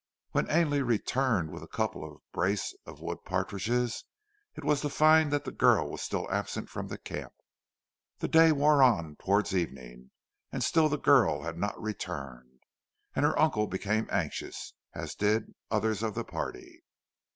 When 0.31 0.49
Ainley 0.49 0.81
returned 0.81 1.51
with 1.51 1.61
a 1.61 1.67
couple 1.67 2.03
of 2.03 2.23
brace 2.31 2.73
of 2.87 3.01
wood 3.01 3.23
partridges 3.23 4.03
it 4.55 4.63
was 4.63 4.81
to 4.81 4.89
find 4.89 5.31
that 5.31 5.45
the 5.45 5.51
girl 5.51 5.91
was 5.91 6.01
still 6.01 6.27
absent 6.31 6.71
from 6.71 6.87
the 6.87 6.97
camp. 6.97 7.33
The 8.17 8.27
day 8.27 8.51
wore 8.51 8.81
on 8.81 9.15
towards 9.17 9.55
evening 9.55 10.09
and 10.51 10.63
still 10.63 10.89
the 10.89 10.97
girl 10.97 11.43
had 11.43 11.59
not 11.59 11.79
returned, 11.79 12.61
and 13.15 13.23
her 13.23 13.37
uncle 13.37 13.67
became 13.67 14.09
anxious, 14.11 14.73
as 14.95 15.13
did 15.13 15.53
others 15.69 16.01
of 16.01 16.15
the 16.15 16.25
party. 16.25 16.83